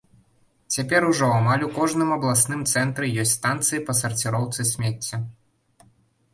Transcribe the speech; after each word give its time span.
Цяпер 0.75 1.01
ужо 1.09 1.27
амаль 1.39 1.65
у 1.67 1.69
кожным 1.75 2.09
абласным 2.17 2.65
цэнтры 2.75 3.11
ёсць 3.27 3.37
станцыі 3.39 3.83
па 3.91 3.99
сарціроўцы 4.01 4.61
смецця. 4.75 5.25